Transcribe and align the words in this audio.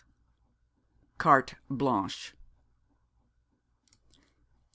CARTE 1.19 1.57
BLANCHE. 1.69 2.33